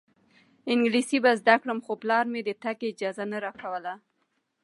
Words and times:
انګلیسي 0.71 1.17
به 1.23 1.31
زده 1.41 1.55
کړم 1.61 1.79
خو 1.85 1.93
پلار 2.01 2.25
مې 2.33 2.41
د 2.45 2.49
تګ 2.63 2.77
اجازه 2.91 3.23
نه 3.31 3.37
راکوله. 3.45 3.93